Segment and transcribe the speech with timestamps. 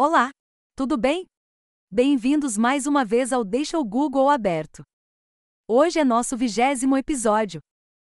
[0.00, 0.30] Olá,
[0.76, 1.26] tudo bem?
[1.90, 4.84] Bem-vindos mais uma vez ao Deixa o Google aberto.
[5.66, 7.58] Hoje é nosso vigésimo episódio.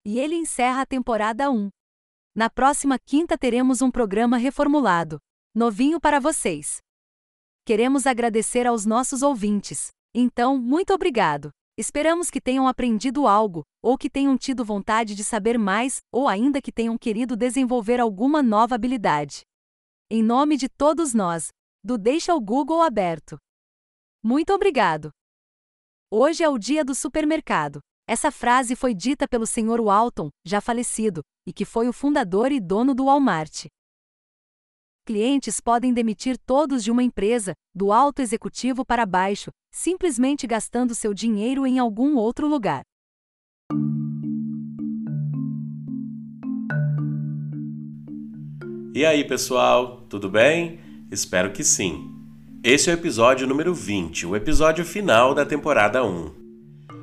[0.05, 1.69] E ele encerra a temporada 1.
[2.35, 5.21] Na próxima quinta teremos um programa reformulado,
[5.55, 6.79] novinho para vocês.
[7.65, 9.91] Queremos agradecer aos nossos ouvintes.
[10.13, 11.51] Então, muito obrigado.
[11.79, 16.61] Esperamos que tenham aprendido algo, ou que tenham tido vontade de saber mais, ou ainda
[16.61, 19.43] que tenham querido desenvolver alguma nova habilidade.
[20.11, 21.49] Em nome de todos nós,
[21.87, 23.39] do Deixa o Google aberto.
[24.21, 25.13] Muito obrigado.
[26.11, 27.79] Hoje é o dia do supermercado.
[28.09, 29.81] Essa frase foi dita pelo Sr.
[29.81, 33.67] Walton, já falecido, e que foi o fundador e dono do Walmart.
[35.07, 41.15] Clientes podem demitir todos de uma empresa, do alto executivo para baixo, simplesmente gastando seu
[41.15, 42.83] dinheiro em algum outro lugar.
[48.93, 50.86] E aí, pessoal, tudo bem?
[51.17, 52.11] Espero que sim.
[52.63, 56.31] Esse é o episódio número 20, o episódio final da temporada 1.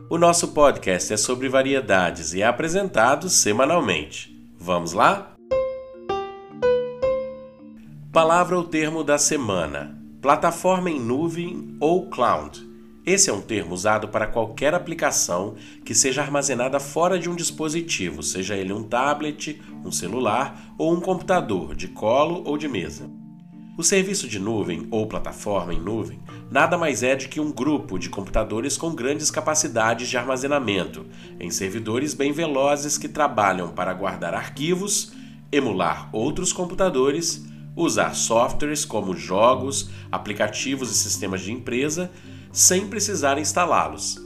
[0.07, 4.31] O nosso podcast é sobre variedades e é apresentado semanalmente.
[4.55, 5.35] Vamos lá?
[8.11, 12.69] Palavra ou termo da semana: plataforma em nuvem ou cloud.
[13.03, 18.21] Esse é um termo usado para qualquer aplicação que seja armazenada fora de um dispositivo,
[18.21, 23.22] seja ele um tablet, um celular ou um computador de colo ou de mesa.
[23.75, 26.19] O serviço de nuvem ou plataforma em nuvem
[26.51, 31.07] nada mais é do que um grupo de computadores com grandes capacidades de armazenamento,
[31.39, 35.11] em servidores bem velozes que trabalham para guardar arquivos,
[35.51, 37.43] emular outros computadores,
[37.75, 42.11] usar softwares como jogos, aplicativos e sistemas de empresa,
[42.51, 44.21] sem precisar instalá-los.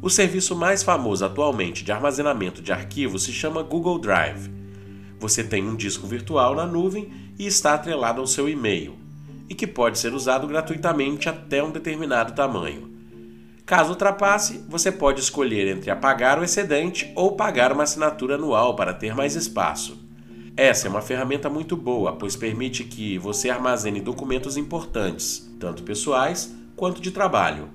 [0.00, 4.50] O serviço mais famoso atualmente de armazenamento de arquivos se chama Google Drive.
[5.20, 8.96] Você tem um disco virtual na nuvem e está atrelado ao seu e-mail,
[9.48, 12.92] e que pode ser usado gratuitamente até um determinado tamanho.
[13.66, 18.92] Caso ultrapasse, você pode escolher entre apagar o excedente ou pagar uma assinatura anual para
[18.92, 19.98] ter mais espaço.
[20.56, 26.54] Essa é uma ferramenta muito boa, pois permite que você armazene documentos importantes, tanto pessoais
[26.76, 27.70] quanto de trabalho.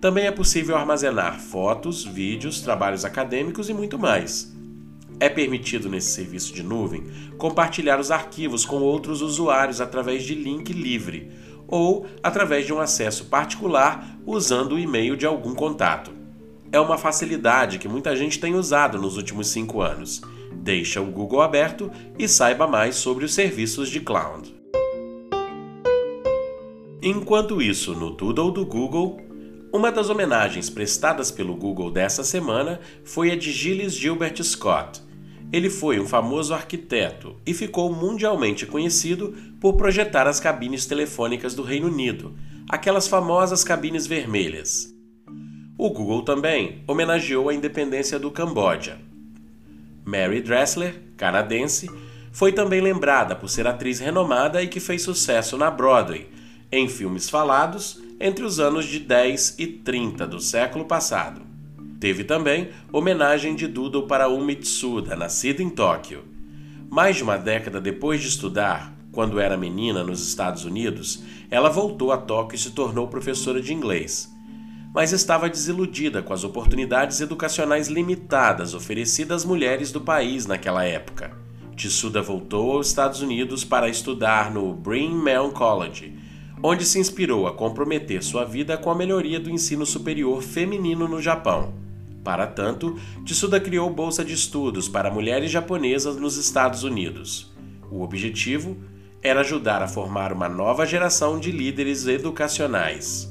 [0.00, 4.53] Também é possível armazenar fotos, vídeos, trabalhos acadêmicos e muito mais.
[5.20, 7.04] É permitido nesse serviço de nuvem
[7.38, 11.30] compartilhar os arquivos com outros usuários através de link livre
[11.66, 16.12] ou através de um acesso particular usando o e-mail de algum contato.
[16.70, 20.20] É uma facilidade que muita gente tem usado nos últimos cinco anos.
[20.52, 24.54] Deixa o Google aberto e saiba mais sobre os serviços de cloud.
[27.02, 29.20] Enquanto isso, no Doodle do Google,
[29.72, 35.02] uma das homenagens prestadas pelo Google dessa semana foi a de Gilles Gilbert Scott,
[35.52, 41.62] ele foi um famoso arquiteto e ficou mundialmente conhecido por projetar as cabines telefônicas do
[41.62, 42.34] Reino Unido,
[42.68, 44.92] aquelas famosas cabines vermelhas.
[45.76, 48.98] O Google também homenageou a independência do Camboja.
[50.04, 51.90] Mary Dressler, canadense,
[52.32, 56.28] foi também lembrada por ser atriz renomada e que fez sucesso na Broadway,
[56.70, 61.43] em filmes falados entre os anos de 10 e 30 do século passado.
[62.04, 66.22] Teve também homenagem de Doodle para Umi Tsuda, nascida em Tóquio.
[66.90, 72.12] Mais de uma década depois de estudar, quando era menina nos Estados Unidos, ela voltou
[72.12, 74.30] a Tóquio e se tornou professora de inglês.
[74.92, 81.34] Mas estava desiludida com as oportunidades educacionais limitadas oferecidas às mulheres do país naquela época.
[81.74, 85.22] Tsuda voltou aos Estados Unidos para estudar no Bryn
[85.54, 86.18] College,
[86.62, 91.22] onde se inspirou a comprometer sua vida com a melhoria do ensino superior feminino no
[91.22, 91.82] Japão.
[92.24, 97.54] Para tanto, Tsuda criou bolsa de estudos para mulheres japonesas nos Estados Unidos.
[97.90, 98.78] O objetivo
[99.22, 103.30] era ajudar a formar uma nova geração de líderes educacionais.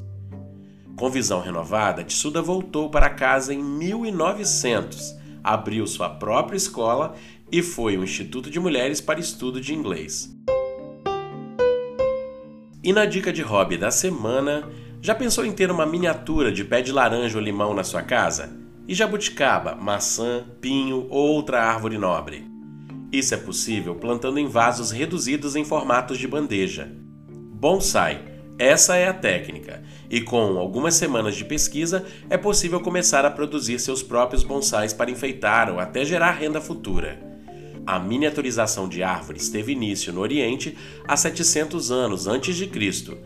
[0.96, 7.16] Com visão renovada, Tsuda voltou para casa em 1900, abriu sua própria escola
[7.52, 10.32] e foi um instituto de mulheres para estudo de inglês.
[12.84, 14.70] E na dica de hobby da semana,
[15.02, 18.63] já pensou em ter uma miniatura de pé de laranja ou limão na sua casa?
[18.88, 22.46] E jabuticaba, maçã, pinho ou outra árvore nobre.
[23.12, 26.92] Isso é possível plantando em vasos reduzidos em formatos de bandeja.
[27.30, 28.34] Bonsai.
[28.60, 33.80] Essa é a técnica, e com algumas semanas de pesquisa é possível começar a produzir
[33.80, 37.20] seus próprios bonsais para enfeitar ou até gerar renda futura.
[37.86, 40.78] A miniaturização de árvores teve início no Oriente
[41.08, 43.18] há 700 anos antes de Cristo.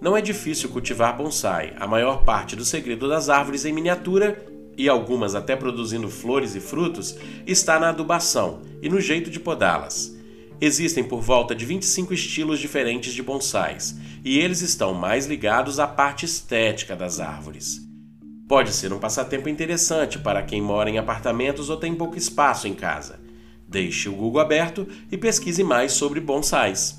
[0.00, 1.74] Não é difícil cultivar bonsai.
[1.78, 4.46] A maior parte do segredo das árvores em miniatura
[4.78, 7.16] e algumas até produzindo flores e frutos,
[7.46, 10.16] está na adubação e no jeito de podá-las.
[10.60, 15.86] Existem por volta de 25 estilos diferentes de bonsais, e eles estão mais ligados à
[15.86, 17.86] parte estética das árvores.
[18.48, 22.74] Pode ser um passatempo interessante para quem mora em apartamentos ou tem pouco espaço em
[22.74, 23.20] casa.
[23.68, 26.98] Deixe o Google aberto e pesquise mais sobre bonsais.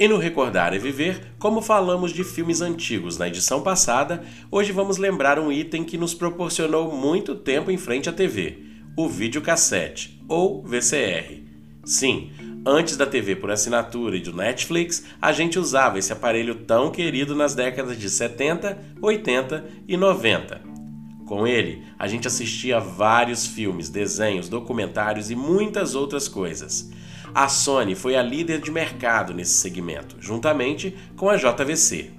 [0.00, 4.96] E no Recordar é Viver, como falamos de filmes antigos na edição passada, hoje vamos
[4.96, 10.60] lembrar um item que nos proporcionou muito tempo em frente à TV o videocassete, ou
[10.62, 11.42] VCR.
[11.84, 12.32] Sim,
[12.66, 17.32] antes da TV por assinatura e do Netflix, a gente usava esse aparelho tão querido
[17.34, 20.60] nas décadas de 70, 80 e 90.
[21.26, 26.90] Com ele, a gente assistia vários filmes, desenhos, documentários e muitas outras coisas.
[27.38, 32.10] A Sony foi a líder de mercado nesse segmento, juntamente com a JVC.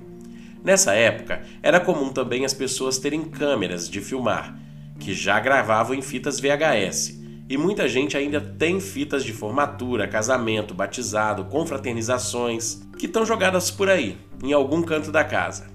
[0.63, 4.57] Nessa época, era comum também as pessoas terem câmeras de filmar,
[4.98, 7.19] que já gravavam em fitas VHS.
[7.50, 13.89] E muita gente ainda tem fitas de formatura, casamento, batizado, confraternizações, que estão jogadas por
[13.89, 15.68] aí, em algum canto da casa.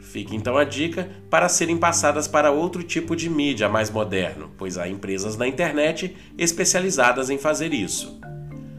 [0.00, 4.76] Fica então a dica para serem passadas para outro tipo de mídia mais moderno, pois
[4.76, 8.20] há empresas na internet especializadas em fazer isso.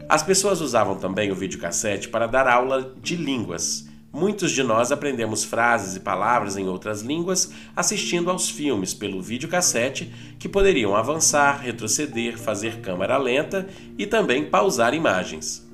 [0.08, 5.42] As pessoas usavam também o videocassete para dar aula de línguas, Muitos de nós aprendemos
[5.42, 10.08] frases e palavras em outras línguas assistindo aos filmes pelo videocassete
[10.38, 13.66] que poderiam avançar, retroceder, fazer câmera lenta
[13.98, 15.68] e também pausar imagens.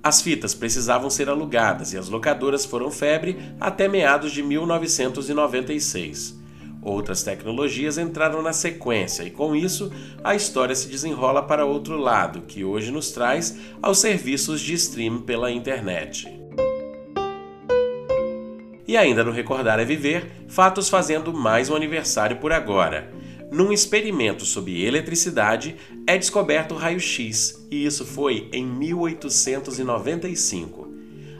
[0.00, 6.39] As fitas precisavam ser alugadas e as locadoras foram febre até meados de 1996.
[6.82, 9.92] Outras tecnologias entraram na sequência e, com isso,
[10.24, 15.20] a história se desenrola para outro lado, que hoje nos traz aos serviços de stream
[15.20, 16.26] pela internet.
[18.88, 23.12] E ainda no Recordar é Viver, fatos fazendo mais um aniversário por agora.
[23.52, 25.76] Num experimento sobre eletricidade,
[26.06, 30.79] é descoberto o raio-x, e isso foi em 1895.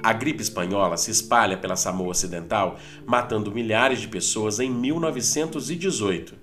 [0.03, 6.35] A gripe espanhola se espalha pela Samoa Ocidental, matando milhares de pessoas em 1918.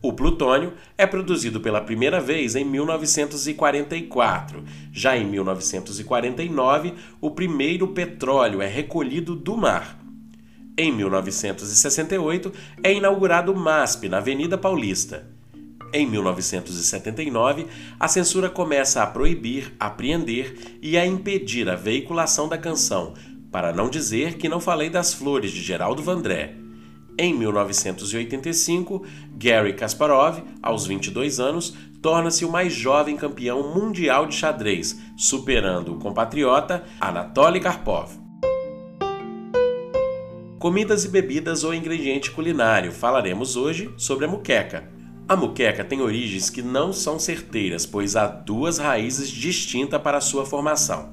[0.00, 4.62] O plutônio é produzido pela primeira vez em 1944.
[4.92, 9.98] Já em 1949, o primeiro petróleo é recolhido do mar.
[10.76, 12.52] Em 1968,
[12.82, 15.26] é inaugurado o MASP na Avenida Paulista.
[15.92, 17.66] Em 1979,
[17.98, 23.14] a censura começa a proibir, apreender e a impedir a veiculação da canção,
[23.50, 26.54] para não dizer que não falei das flores de Geraldo Vandré.
[27.18, 29.02] Em 1985,
[29.36, 35.98] Gary Kasparov, aos 22 anos, torna-se o mais jovem campeão mundial de xadrez, superando o
[35.98, 38.10] compatriota Anatoly Karpov.
[40.58, 42.92] Comidas e bebidas ou ingrediente culinário.
[42.92, 44.97] Falaremos hoje sobre a muqueca.
[45.28, 50.46] A muqueca tem origens que não são certeiras, pois há duas raízes distintas para sua
[50.46, 51.10] formação.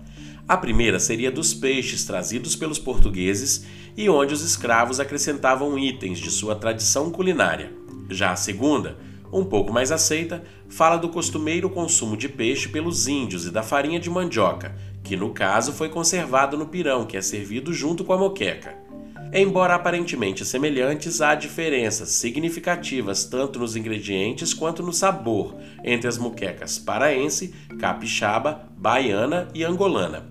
[0.48, 3.66] A primeira seria dos peixes trazidos pelos portugueses
[3.98, 7.74] e onde os escravos acrescentavam itens de sua tradição culinária.
[8.10, 8.98] Já a segunda,
[9.34, 14.00] um pouco mais aceita, fala do costumeiro consumo de peixe pelos índios e da farinha
[14.00, 18.18] de mandioca, que no caso foi conservado no pirão, que é servido junto com a
[18.18, 18.85] moqueca.
[19.38, 26.80] Embora aparentemente semelhantes, há diferenças significativas tanto nos ingredientes quanto no sabor entre as muquecas
[26.80, 30.26] paraense, capixaba, baiana e angolana.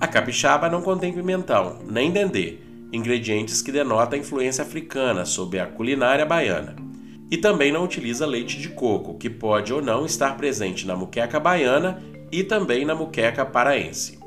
[0.00, 2.56] A capixaba não contém pimentão, nem dendê,
[2.92, 6.74] ingredientes que denotam a influência africana sobre a culinária baiana.
[7.30, 11.38] E também não utiliza leite de coco, que pode ou não estar presente na muqueca
[11.38, 14.18] baiana e também na muqueca paraense.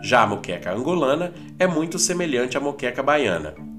[0.00, 3.73] Já a moqueca angolana é muito semelhante à moqueca baiana.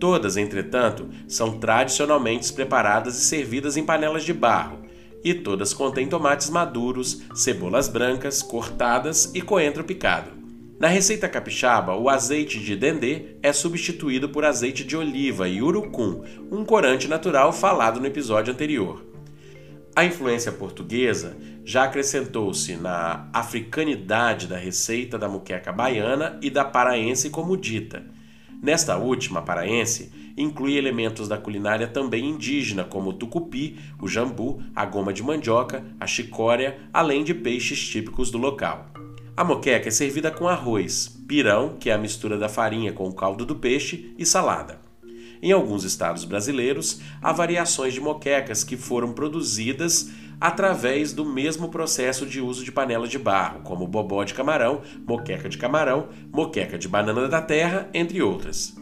[0.00, 4.78] Todas, entretanto, são tradicionalmente preparadas e servidas em panelas de barro,
[5.22, 10.30] e todas contêm tomates maduros, cebolas brancas cortadas e coentro picado.
[10.78, 16.24] Na receita capixaba, o azeite de dendê é substituído por azeite de oliva e urucum,
[16.50, 19.04] um corante natural falado no episódio anterior.
[19.94, 27.28] A influência portuguesa já acrescentou-se na africanidade da receita da muqueca baiana e da paraense
[27.28, 28.02] como dita.
[28.62, 34.84] Nesta última, paraense, inclui elementos da culinária também indígena, como o tucupi, o jambu, a
[34.84, 38.90] goma de mandioca, a chicória, além de peixes típicos do local.
[39.34, 43.14] A moqueca é servida com arroz, pirão, que é a mistura da farinha com o
[43.14, 44.78] caldo do peixe, e salada.
[45.42, 50.10] Em alguns estados brasileiros, há variações de moquecas que foram produzidas
[50.40, 55.48] através do mesmo processo de uso de panela de barro, como bobó de camarão, moqueca
[55.48, 58.74] de camarão, moqueca de banana da terra, entre outras.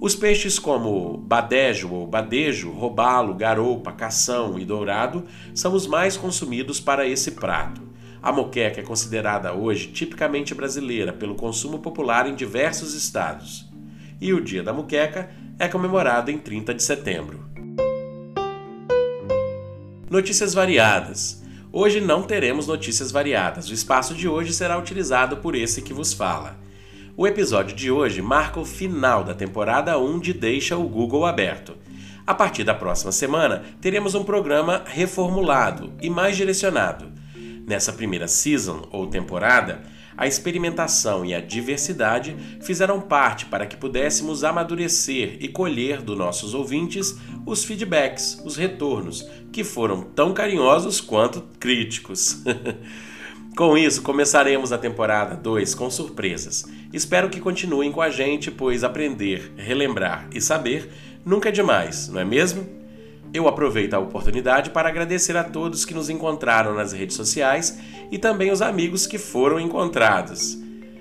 [0.00, 6.80] Os peixes como badejo ou badejo, robalo, garoupa, cação e dourado são os mais consumidos
[6.80, 7.82] para esse prato.
[8.22, 13.68] A moqueca é considerada hoje tipicamente brasileira pelo consumo popular em diversos estados.
[14.20, 17.51] E o Dia da Moqueca é comemorado em 30 de setembro.
[20.12, 21.42] Notícias variadas.
[21.72, 23.70] Hoje não teremos notícias variadas.
[23.70, 26.58] O espaço de hoje será utilizado por esse que vos fala.
[27.16, 31.78] O episódio de hoje marca o final da temporada 1 de Deixa o Google Aberto.
[32.26, 37.10] A partir da próxima semana, teremos um programa reformulado e mais direcionado.
[37.66, 39.80] Nessa primeira season ou temporada,
[40.16, 46.54] a experimentação e a diversidade fizeram parte para que pudéssemos amadurecer e colher dos nossos
[46.54, 47.16] ouvintes
[47.46, 52.42] os feedbacks, os retornos, que foram tão carinhosos quanto críticos.
[53.56, 56.64] com isso, começaremos a temporada 2 com surpresas.
[56.92, 60.90] Espero que continuem com a gente, pois aprender, relembrar e saber
[61.24, 62.81] nunca é demais, não é mesmo?
[63.34, 67.78] Eu aproveito a oportunidade para agradecer a todos que nos encontraram nas redes sociais
[68.10, 70.58] e também os amigos que foram encontrados.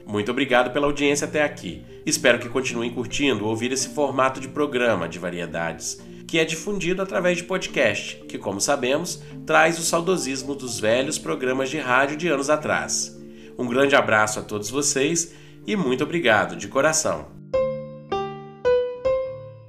[0.07, 1.83] Muito obrigado pela audiência até aqui.
[2.05, 7.37] Espero que continuem curtindo ouvir esse formato de programa de variedades, que é difundido através
[7.37, 12.49] de podcast, que, como sabemos, traz o saudosismo dos velhos programas de rádio de anos
[12.49, 13.17] atrás.
[13.57, 15.33] Um grande abraço a todos vocês
[15.67, 17.27] e muito obrigado de coração.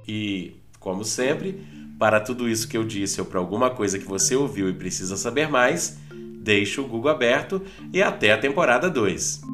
[0.07, 1.72] E, como sempre,
[2.03, 5.15] para tudo isso que eu disse ou para alguma coisa que você ouviu e precisa
[5.15, 7.61] saber mais, deixe o Google aberto
[7.93, 9.52] e até a temporada 2.